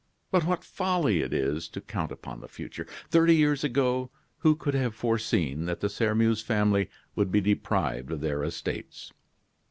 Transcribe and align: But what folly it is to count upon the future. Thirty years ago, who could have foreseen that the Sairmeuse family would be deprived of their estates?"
But 0.31 0.45
what 0.45 0.63
folly 0.63 1.21
it 1.21 1.31
is 1.31 1.67
to 1.67 1.79
count 1.79 2.11
upon 2.11 2.41
the 2.41 2.47
future. 2.47 2.87
Thirty 3.11 3.35
years 3.35 3.63
ago, 3.63 4.09
who 4.39 4.55
could 4.55 4.73
have 4.73 4.95
foreseen 4.95 5.65
that 5.65 5.79
the 5.79 5.89
Sairmeuse 5.89 6.41
family 6.41 6.89
would 7.15 7.31
be 7.31 7.39
deprived 7.39 8.11
of 8.11 8.19
their 8.21 8.43
estates?" 8.43 9.13